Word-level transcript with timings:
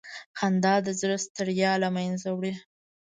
خندا 0.37 0.75
د 0.85 0.87
زړه 0.99 1.17
ستړیا 1.25 1.71
له 1.83 1.89
منځه 1.95 2.29
وړي. 2.37 2.53